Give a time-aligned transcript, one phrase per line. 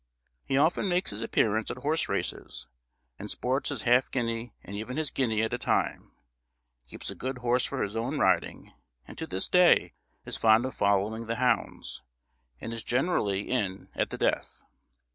[0.43, 2.67] He often makes his appearance at horse races,
[3.19, 6.09] and sports his half guinea and even his guinea at a time;
[6.87, 8.73] keeps a good horse for his own riding,
[9.07, 9.93] and to this day
[10.25, 12.01] is fond of following the hounds,
[12.59, 14.63] and is generally in at the death.